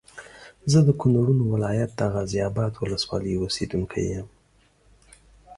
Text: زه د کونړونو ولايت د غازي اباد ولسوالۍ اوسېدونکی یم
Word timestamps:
زه 0.71 0.79
د 0.87 0.89
کونړونو 0.99 1.43
ولايت 1.53 1.91
د 1.95 2.01
غازي 2.13 2.39
اباد 2.49 2.73
ولسوالۍ 2.75 3.33
اوسېدونکی 3.37 4.01
یم 4.13 4.27